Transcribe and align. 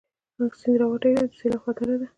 سيند 0.59 0.77
راوتی 0.79 1.11
دی، 1.15 1.21
د 1.31 1.33
سېلاب 1.39 1.61
خطره 1.65 1.95
ده 1.99 2.05